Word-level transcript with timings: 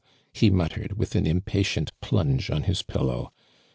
''he 0.41 0.49
mut 0.49 0.71
tered, 0.71 0.93
with 0.93 1.13
an 1.13 1.27
impatient 1.27 1.91
plunge 2.01 2.49
on 2.49 2.63
his 2.63 2.81
pil 2.81 3.03
low. 3.03 3.31